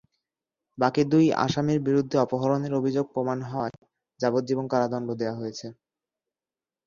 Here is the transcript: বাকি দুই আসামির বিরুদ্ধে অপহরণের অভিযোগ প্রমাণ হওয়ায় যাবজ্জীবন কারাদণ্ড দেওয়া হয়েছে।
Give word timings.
বাকি 0.77 1.01
দুই 1.11 1.25
আসামির 1.45 1.79
বিরুদ্ধে 1.87 2.17
অপহরণের 2.17 2.73
অভিযোগ 2.79 3.05
প্রমাণ 3.13 3.37
হওয়ায় 3.43 3.75
যাবজ্জীবন 4.19 4.65
কারাদণ্ড 4.69 5.09
দেওয়া 5.19 5.39
হয়েছে। 5.39 5.67